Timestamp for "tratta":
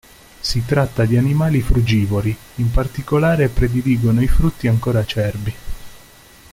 0.65-1.05